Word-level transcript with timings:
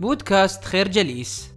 بودكاست 0.00 0.64
خير 0.64 0.88
جليس. 0.88 1.54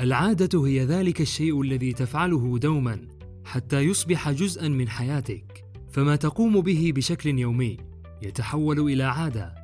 العادة 0.00 0.66
هي 0.66 0.84
ذلك 0.84 1.20
الشيء 1.20 1.60
الذي 1.60 1.92
تفعله 1.92 2.58
دوما 2.58 3.08
حتى 3.44 3.80
يصبح 3.80 4.30
جزءا 4.30 4.68
من 4.68 4.88
حياتك 4.88 5.64
فما 5.92 6.16
تقوم 6.16 6.60
به 6.60 6.92
بشكل 6.94 7.38
يومي 7.38 7.76
يتحول 8.22 8.80
إلى 8.80 9.02
عادة. 9.02 9.54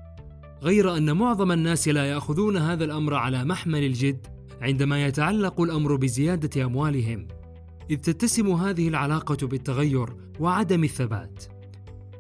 غير 0.63 0.97
أن 0.97 1.17
معظم 1.17 1.53
الناس 1.53 1.89
لا 1.89 2.05
يأخذون 2.05 2.57
هذا 2.57 2.85
الأمر 2.85 3.15
على 3.15 3.45
محمل 3.45 3.85
الجد 3.85 4.27
عندما 4.61 5.05
يتعلق 5.07 5.61
الأمر 5.61 5.97
بزيادة 5.97 6.65
أموالهم 6.65 7.29
إذ 7.91 7.97
تتسم 7.97 8.51
هذه 8.51 8.89
العلاقة 8.89 9.47
بالتغير 9.47 10.17
وعدم 10.41 10.85
الثبات. 10.85 11.60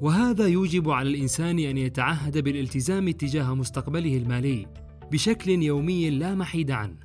وهذا 0.00 0.46
يوجب 0.46 0.90
على 0.90 1.08
الإنسان 1.08 1.58
أن 1.58 1.78
يتعهد 1.78 2.38
بالالتزام 2.38 3.10
تجاه 3.10 3.54
مستقبله 3.54 4.16
المالي 4.16 4.66
بشكل 5.12 5.50
يومي 5.50 6.10
لا 6.10 6.34
محيد 6.34 6.70
عنه. 6.70 6.96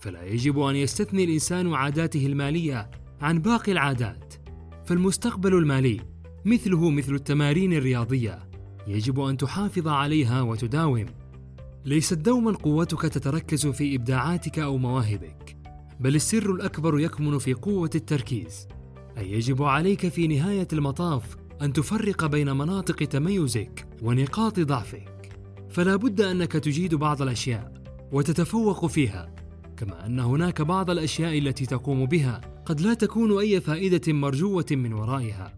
فلا 0.00 0.24
يجب 0.24 0.58
أن 0.60 0.76
يستثني 0.76 1.24
الإنسان 1.24 1.74
عاداته 1.74 2.26
المالية 2.26 2.90
عن 3.20 3.38
باقي 3.38 3.72
العادات. 3.72 4.34
فالمستقبل 4.84 5.54
المالي 5.54 6.00
مثله 6.44 6.90
مثل 6.90 7.14
التمارين 7.14 7.72
الرياضية 7.72 8.48
يجب 8.86 9.20
أن 9.20 9.36
تحافظ 9.36 9.88
عليها 9.88 10.42
وتداوم. 10.42 11.06
ليست 11.84 12.14
دوما 12.14 12.52
قوتك 12.52 13.02
تتركز 13.02 13.66
في 13.66 13.96
إبداعاتك 13.96 14.58
أو 14.58 14.78
مواهبك 14.78 15.56
بل 16.00 16.14
السر 16.14 16.54
الأكبر 16.54 17.00
يكمن 17.00 17.38
في 17.38 17.54
قوة 17.54 17.90
التركيز. 17.94 18.68
أي 19.18 19.32
يجب 19.32 19.62
عليك 19.62 20.08
في 20.08 20.26
نهاية 20.26 20.68
المطاف 20.72 21.47
أن 21.62 21.72
تفرق 21.72 22.26
بين 22.26 22.56
مناطق 22.56 22.96
تميزك 22.96 23.86
ونقاط 24.02 24.60
ضعفك. 24.60 25.38
فلا 25.70 25.96
بد 25.96 26.20
أنك 26.20 26.52
تجيد 26.52 26.94
بعض 26.94 27.22
الأشياء 27.22 27.72
وتتفوق 28.12 28.86
فيها 28.86 29.34
كما 29.76 30.06
أن 30.06 30.20
هناك 30.20 30.62
بعض 30.62 30.90
الأشياء 30.90 31.38
التي 31.38 31.66
تقوم 31.66 32.06
بها 32.06 32.40
قد 32.66 32.80
لا 32.80 32.94
تكون 32.94 33.38
أي 33.38 33.60
فائدة 33.60 34.12
مرجوة 34.12 34.66
من 34.70 34.92
ورائها. 34.92 35.54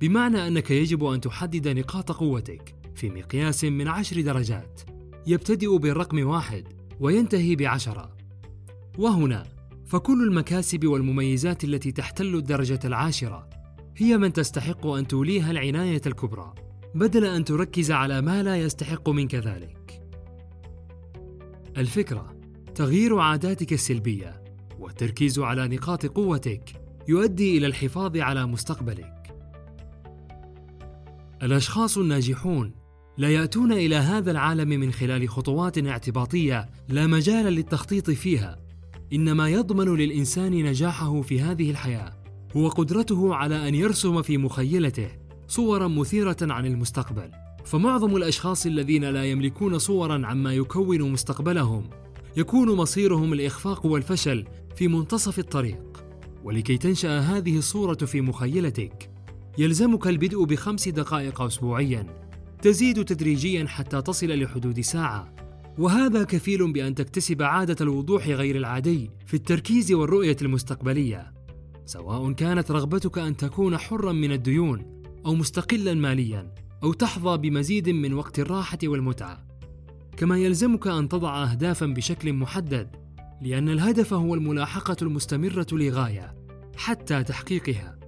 بمعنى 0.00 0.46
أنك 0.46 0.70
يجب 0.70 1.04
أن 1.04 1.20
تحدد 1.20 1.68
نقاط 1.68 2.12
قوتك 2.12 2.74
في 2.94 3.10
مقياس 3.10 3.64
من 3.64 3.88
عشر 3.88 4.20
درجات. 4.20 4.80
يبتدئ 5.26 5.78
بالرقم 5.78 6.26
واحد 6.26 6.64
وينتهي 7.00 7.56
بعشرة. 7.56 8.16
وهنا 8.98 9.46
فكل 9.86 10.22
المكاسب 10.22 10.86
والمميزات 10.86 11.64
التي 11.64 11.92
تحتل 11.92 12.34
الدرجة 12.34 12.80
العاشرة 12.84 13.47
هي 14.00 14.16
من 14.16 14.32
تستحق 14.32 14.86
أن 14.86 15.06
توليها 15.06 15.50
العناية 15.50 16.02
الكبرى 16.06 16.54
بدل 16.94 17.24
أن 17.24 17.44
تركز 17.44 17.90
على 17.90 18.20
ما 18.20 18.42
لا 18.42 18.56
يستحق 18.56 19.08
منك 19.08 19.34
ذلك. 19.34 20.02
الفكرة 21.76 22.36
تغيير 22.74 23.18
عاداتك 23.18 23.72
السلبية 23.72 24.44
والتركيز 24.78 25.38
على 25.38 25.68
نقاط 25.68 26.06
قوتك 26.06 26.82
يؤدي 27.08 27.58
إلى 27.58 27.66
الحفاظ 27.66 28.16
على 28.16 28.46
مستقبلك. 28.46 29.34
الأشخاص 31.42 31.98
الناجحون 31.98 32.74
لا 33.16 33.30
يأتون 33.30 33.72
إلى 33.72 33.96
هذا 33.96 34.30
العالم 34.30 34.68
من 34.68 34.92
خلال 34.92 35.28
خطوات 35.28 35.78
اعتباطية 35.78 36.68
لا 36.88 37.06
مجال 37.06 37.52
للتخطيط 37.52 38.10
فيها، 38.10 38.58
إنما 39.12 39.48
يضمن 39.48 39.96
للإنسان 39.96 40.52
نجاحه 40.52 41.22
في 41.22 41.40
هذه 41.40 41.70
الحياة 41.70 42.17
هو 42.56 42.68
قدرته 42.68 43.34
على 43.34 43.68
أن 43.68 43.74
يرسم 43.74 44.22
في 44.22 44.38
مخيلته 44.38 45.08
صورا 45.48 45.88
مثيرة 45.88 46.36
عن 46.42 46.66
المستقبل. 46.66 47.30
فمعظم 47.64 48.16
الأشخاص 48.16 48.66
الذين 48.66 49.04
لا 49.04 49.24
يملكون 49.24 49.78
صورا 49.78 50.26
عما 50.26 50.54
يكون 50.54 51.12
مستقبلهم 51.12 51.90
يكون 52.36 52.76
مصيرهم 52.76 53.32
الإخفاق 53.32 53.86
والفشل 53.86 54.44
في 54.76 54.88
منتصف 54.88 55.38
الطريق. 55.38 56.04
ولكي 56.44 56.78
تنشأ 56.78 57.18
هذه 57.18 57.58
الصورة 57.58 57.94
في 57.94 58.20
مخيلتك 58.20 59.10
يلزمك 59.58 60.06
البدء 60.06 60.44
بخمس 60.44 60.88
دقائق 60.88 61.42
اسبوعيا 61.42 62.06
تزيد 62.62 63.04
تدريجيا 63.04 63.66
حتى 63.66 64.02
تصل 64.02 64.42
لحدود 64.42 64.80
ساعة. 64.80 65.34
وهذا 65.78 66.22
كفيل 66.22 66.72
بأن 66.72 66.94
تكتسب 66.94 67.42
عادة 67.42 67.76
الوضوح 67.80 68.28
غير 68.28 68.56
العادي 68.56 69.10
في 69.26 69.34
التركيز 69.34 69.92
والرؤية 69.92 70.36
المستقبلية. 70.42 71.37
سواء 71.88 72.32
كانت 72.32 72.70
رغبتك 72.70 73.18
أن 73.18 73.36
تكون 73.36 73.78
حرا 73.78 74.12
من 74.12 74.32
الديون 74.32 75.02
أو 75.26 75.34
مستقلا 75.34 75.94
ماليا 75.94 76.54
أو 76.82 76.92
تحظى 76.92 77.36
بمزيد 77.36 77.88
من 77.88 78.12
وقت 78.12 78.38
الراحة 78.38 78.78
والمتعة. 78.84 79.46
كما 80.16 80.38
يلزمك 80.38 80.86
أن 80.86 81.08
تضع 81.08 81.44
اهدافا 81.44 81.86
بشكل 81.86 82.32
محدد 82.32 82.96
لأن 83.42 83.68
الهدف 83.68 84.14
هو 84.14 84.34
الملاحقة 84.34 84.96
المستمرة 85.02 85.66
لغاية 85.72 86.34
حتى 86.76 87.24
تحقيقها. 87.24 87.98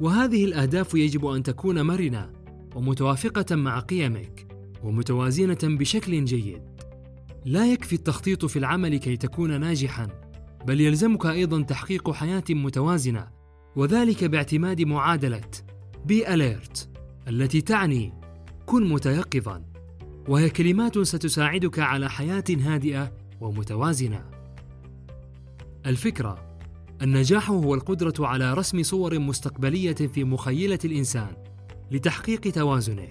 وهذه 0.00 0.44
الأهداف 0.44 0.94
يجب 0.94 1.26
أن 1.26 1.42
تكون 1.42 1.82
مرنة 1.82 2.30
ومتوافقة 2.74 3.56
مع 3.56 3.78
قيمك 3.80 4.46
ومتوازنة 4.82 5.58
بشكل 5.62 6.24
جيد. 6.24 6.62
لا 7.44 7.72
يكفي 7.72 7.92
التخطيط 7.92 8.44
في 8.44 8.58
العمل 8.58 8.96
كي 8.96 9.16
تكون 9.16 9.60
ناجحا. 9.60 10.27
بل 10.68 10.80
يلزمك 10.80 11.26
أيضا 11.26 11.62
تحقيق 11.62 12.10
حياة 12.10 12.44
متوازنة 12.50 13.28
وذلك 13.76 14.24
باعتماد 14.24 14.82
معادلة 14.82 15.50
بي 16.04 16.34
اليرت 16.34 16.88
التي 17.28 17.60
تعني 17.60 18.12
كن 18.66 18.88
متيقظا 18.88 19.64
وهي 20.28 20.50
كلمات 20.50 20.98
ستساعدك 20.98 21.78
على 21.78 22.10
حياة 22.10 22.44
هادئة 22.50 23.12
ومتوازنة. 23.40 24.24
الفكرة 25.86 26.58
النجاح 27.02 27.50
هو 27.50 27.74
القدرة 27.74 28.26
على 28.26 28.54
رسم 28.54 28.82
صور 28.82 29.18
مستقبلية 29.18 29.94
في 29.94 30.24
مخيلة 30.24 30.78
الإنسان 30.84 31.36
لتحقيق 31.90 32.40
توازنه. 32.40 33.08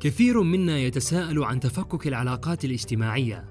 كثير 0.00 0.42
منا 0.42 0.78
يتساءل 0.78 1.44
عن 1.44 1.60
تفكك 1.60 2.06
العلاقات 2.06 2.64
الاجتماعية 2.64 3.49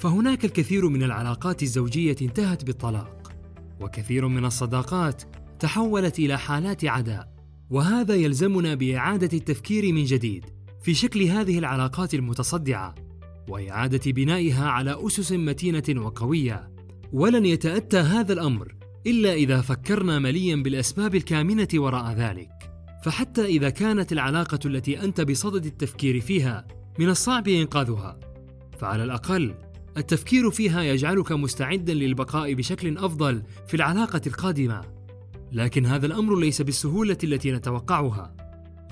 فهناك 0.00 0.44
الكثير 0.44 0.88
من 0.88 1.02
العلاقات 1.02 1.62
الزوجية 1.62 2.16
انتهت 2.22 2.64
بالطلاق 2.64 3.32
وكثير 3.80 4.28
من 4.28 4.44
الصداقات 4.44 5.22
تحولت 5.58 6.18
إلى 6.18 6.38
حالات 6.38 6.84
عداء 6.84 7.28
وهذا 7.70 8.14
يلزمنا 8.14 8.74
بإعادة 8.74 9.38
التفكير 9.38 9.92
من 9.92 10.04
جديد 10.04 10.44
في 10.82 10.94
شكل 10.94 11.22
هذه 11.22 11.58
العلاقات 11.58 12.14
المتصدعة 12.14 12.94
وإعادة 13.48 14.12
بنائها 14.12 14.68
على 14.68 15.06
أسس 15.06 15.32
متينة 15.32 16.04
وقوية. 16.04 16.70
ولن 17.12 17.46
يتأتى 17.46 17.98
هذا 17.98 18.32
الأمر 18.32 18.74
إلا 19.06 19.32
إذا 19.32 19.60
فكرنا 19.60 20.18
مليا 20.18 20.56
بالأسباب 20.56 21.14
الكامنة 21.14 21.68
وراء 21.74 22.12
ذلك. 22.12 22.50
فحتى 23.04 23.44
إذا 23.44 23.70
كانت 23.70 24.12
العلاقة 24.12 24.58
التي 24.64 25.04
أنت 25.04 25.20
بصدد 25.20 25.66
التفكير 25.66 26.20
فيها 26.20 26.66
من 26.98 27.08
الصعب 27.08 27.48
إنقاذها 27.48 28.20
فعلى 28.78 29.04
الأقل 29.04 29.54
التفكير 29.96 30.50
فيها 30.50 30.82
يجعلك 30.82 31.32
مستعدا 31.32 31.94
للبقاء 31.94 32.54
بشكل 32.54 32.98
أفضل 32.98 33.42
في 33.66 33.74
العلاقة 33.74 34.20
القادمة. 34.26 34.80
لكن 35.52 35.86
هذا 35.86 36.06
الأمر 36.06 36.38
ليس 36.38 36.62
بالسهولة 36.62 37.18
التي 37.24 37.52
نتوقعها. 37.52 38.34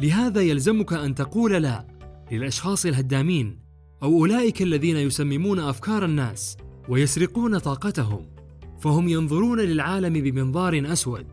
لهذا 0.01 0.41
يلزمك 0.41 0.93
أن 0.93 1.15
تقول 1.15 1.53
لا 1.53 1.87
للأشخاص 2.33 2.87
الهدامين 2.87 3.59
أو 4.03 4.19
أولئك 4.19 4.63
الذين 4.63 4.97
يسممون 4.97 5.59
أفكار 5.59 6.05
الناس 6.05 6.57
ويسرقون 6.89 7.59
طاقتهم 7.59 8.27
فهم 8.81 9.09
ينظرون 9.09 9.61
للعالم 9.61 10.13
بمنظار 10.13 10.93
أسود. 10.93 11.27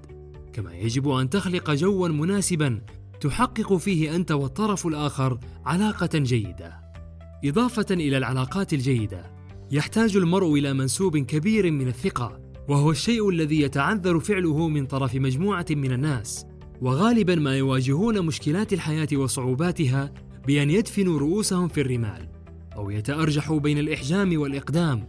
كما 0.54 0.74
يجب 0.74 1.10
أن 1.10 1.30
تخلق 1.30 1.72
جوا 1.72 2.08
مناسبا 2.08 2.82
تحقق 3.22 3.78
فيه 3.78 4.16
أنت 4.16 4.32
والطرف 4.32 4.88
الآخر 4.88 5.40
علاقة 5.66 6.20
جيدة. 6.20 6.80
إضافة 7.46 7.86
إلى 7.92 8.18
العلاقات 8.18 8.74
الجيدة. 8.74 9.35
يحتاج 9.72 10.18
المرء 10.18 10.54
إلى 10.54 10.74
منسوب 10.74 11.18
كبير 11.18 11.72
من 11.72 11.88
الثقة 11.88 12.40
وهو 12.70 12.92
الشيء 12.92 13.30
الذي 13.30 13.62
يتعذر 13.62 14.20
فعله 14.20 14.68
من 14.68 14.86
طرف 14.86 15.16
مجموعة 15.16 15.66
من 15.70 15.92
الناس. 15.92 16.46
وغالبا 16.82 17.36
ما 17.36 17.58
يواجهون 17.58 18.26
مشكلات 18.26 18.74
الحياة 18.74 19.08
وصعوباتها 19.14 20.14
بأن 20.48 20.70
يدفنوا 20.70 21.20
رؤوسهم 21.20 21.68
في 21.68 21.82
الرمال 21.82 22.30
أو 22.76 22.90
يتارجحوا 22.90 23.60
بين 23.60 23.78
الإحجام 23.78 24.40
والإقدام 24.40 25.08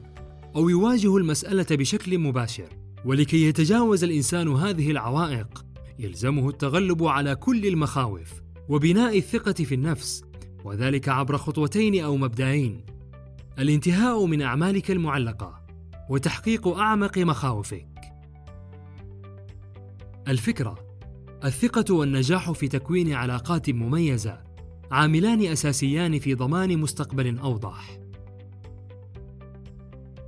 أو 0.57 0.69
يواجهوا 0.69 1.21
المسألة 1.21 1.67
بشكل 1.71 2.19
مباشر. 2.19 2.69
ولكي 3.05 3.49
يتجاوز 3.49 4.05
الإنسان 4.05 4.49
هذه 4.49 4.91
العوائق 4.91 5.65
يلزمه 5.99 6.49
التغلب 6.49 7.05
على 7.05 7.35
كل 7.35 7.67
المخاوف 7.67 8.33
وبناء 8.69 9.19
الثقة 9.19 9.53
في 9.53 9.75
النفس 9.75 10.25
وذلك 10.65 11.09
عبر 11.09 11.37
خطوتين 11.37 12.05
أو 12.05 12.17
مبدأين. 12.17 12.96
الانتهاء 13.59 14.27
من 14.27 14.43
أعمالك 14.43 14.91
المعلقة 14.91 15.63
وتحقيق 16.11 16.69
أعمق 16.69 17.19
مخاوفك. 17.19 17.89
الفكرة 20.29 20.79
الثقة 21.45 21.95
والنجاح 21.95 22.51
في 22.51 22.69
تكوين 22.69 23.13
علاقات 23.13 23.71
مميزة 23.71 24.39
عاملان 24.91 25.47
أساسيان 25.47 26.19
في 26.19 26.35
ضمان 26.35 26.79
مستقبل 26.79 27.39
أوضح. 27.39 27.99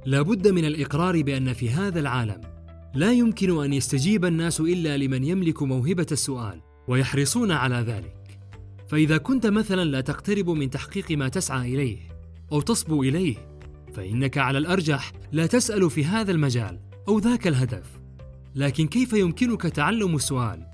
لا 0.06 0.22
بد 0.22 0.48
من 0.48 0.64
الإقرار 0.64 1.22
بأن 1.22 1.52
في 1.52 1.70
هذا 1.70 2.00
العالم 2.00 2.40
لا 2.94 3.12
يمكن 3.12 3.64
أن 3.64 3.72
يستجيب 3.72 4.24
الناس 4.24 4.60
إلا 4.60 4.96
لمن 4.96 5.24
يملك 5.24 5.62
موهبة 5.62 6.06
السؤال 6.12 6.60
ويحرصون 6.88 7.52
على 7.52 7.76
ذلك. 7.76 8.38
فإذا 8.88 9.16
كنت 9.16 9.46
مثلا 9.46 9.84
لا 9.84 10.00
تقترب 10.00 10.50
من 10.50 10.70
تحقيق 10.70 11.10
ما 11.10 11.28
تسعى 11.28 11.74
إليه. 11.74 12.17
أو 12.52 12.60
تصبو 12.60 13.02
إليه 13.02 13.36
فإنك 13.94 14.38
على 14.38 14.58
الأرجح 14.58 15.12
لا 15.32 15.46
تسأل 15.46 15.90
في 15.90 16.04
هذا 16.04 16.30
المجال 16.30 16.80
أو 17.08 17.18
ذاك 17.18 17.46
الهدف. 17.46 18.00
لكن 18.54 18.86
كيف 18.86 19.12
يمكنك 19.12 19.62
تعلم 19.62 20.14
السؤال؟ 20.14 20.66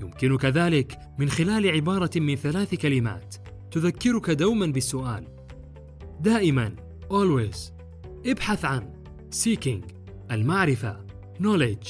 يمكنك 0.00 0.44
ذلك 0.44 0.98
من 1.18 1.28
خلال 1.28 1.70
عبارة 1.70 2.10
من 2.16 2.34
ثلاث 2.36 2.74
كلمات 2.74 3.34
تذكرك 3.70 4.30
دوما 4.30 4.66
بالسؤال. 4.66 5.26
دائما 6.20 6.76
always 7.10 7.58
ابحث 8.26 8.64
عن 8.64 8.92
seeking 9.30 9.92
المعرفة 10.30 11.06
knowledge. 11.40 11.88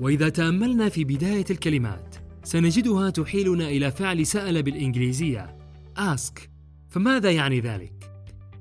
وإذا 0.00 0.28
تأملنا 0.28 0.88
في 0.88 1.04
بداية 1.04 1.44
الكلمات 1.50 2.16
سنجدها 2.44 3.10
تحيلنا 3.10 3.68
إلى 3.68 3.90
فعل 3.90 4.26
سأل 4.26 4.62
بالإنجليزية 4.62 5.56
ask. 5.98 6.40
فماذا 6.88 7.30
يعني 7.30 7.60
ذلك؟ 7.60 7.95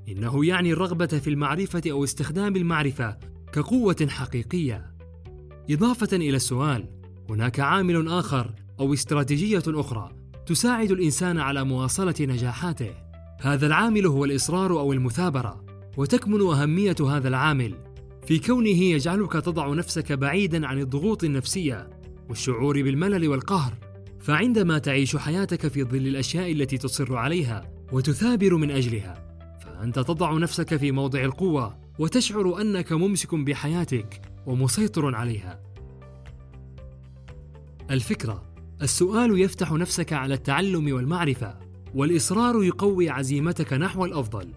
إنه 0.09 0.45
يعني 0.45 0.73
الرغبة 0.73 1.05
في 1.05 1.29
المعرفة 1.29 1.81
أو 1.91 2.03
استخدام 2.03 2.55
المعرفة 2.55 3.17
كقوة 3.53 4.07
حقيقية. 4.09 4.95
إضافة 5.69 6.17
إلى 6.17 6.35
السؤال 6.35 6.89
هناك 7.29 7.59
عامل 7.59 8.07
آخر 8.07 8.53
أو 8.79 8.93
استراتيجية 8.93 9.63
أخرى 9.67 10.11
تساعد 10.45 10.91
الإنسان 10.91 11.37
على 11.37 11.63
مواصلة 11.63 12.15
نجاحاته. 12.19 12.89
هذا 13.41 13.67
العامل 13.67 14.05
هو 14.05 14.25
الإصرار 14.25 14.79
أو 14.79 14.93
المثابرة 14.93 15.65
وتكمن 15.97 16.41
أهمية 16.41 16.95
هذا 17.09 17.27
العامل 17.27 17.73
في 18.27 18.39
كونه 18.39 18.69
يجعلك 18.69 19.33
تضع 19.33 19.73
نفسك 19.73 20.11
بعيدا 20.11 20.67
عن 20.67 20.79
الضغوط 20.79 21.23
النفسية 21.23 21.89
والشعور 22.29 22.81
بالملل 22.81 23.27
والقهر. 23.27 23.73
فعندما 24.19 24.77
تعيش 24.77 25.15
حياتك 25.15 25.67
في 25.67 25.83
ظل 25.83 26.07
الأشياء 26.07 26.51
التي 26.51 26.77
تصر 26.77 27.15
عليها 27.15 27.71
وتثابر 27.91 28.55
من 28.55 28.71
أجلها 28.71 29.24
فانت 29.79 29.99
تضع 29.99 30.33
نفسك 30.37 30.75
في 30.75 30.91
موضع 30.91 31.23
القوة 31.23 31.77
وتشعر 31.99 32.61
أنك 32.61 32.91
ممسك 32.91 33.35
بحياتك 33.35 34.21
ومسيطر 34.45 35.15
عليها. 35.15 35.59
الفكرة 37.91 38.43
السؤال 38.81 39.39
يفتح 39.39 39.71
نفسك 39.71 40.13
على 40.13 40.33
التعلم 40.33 40.93
والمعرفة 40.93 41.59
والإصرار 41.95 42.63
يقوي 42.63 43.09
عزيمتك 43.09 43.73
نحو 43.73 44.05
الأفضل. 44.05 44.53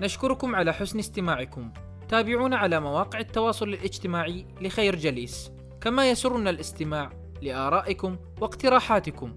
نشكركم 0.00 0.54
على 0.54 0.72
حسن 0.72 0.98
استماعكم. 0.98 1.72
تابعونا 2.08 2.56
على 2.56 2.80
مواقع 2.80 3.18
التواصل 3.18 3.68
الاجتماعي 3.68 4.46
لخير 4.60 4.96
جليس. 4.96 5.50
كما 5.80 6.10
يسرنا 6.10 6.50
الاستماع 6.50 7.12
لآرائكم 7.42 8.16
واقتراحاتكم. 8.40 9.36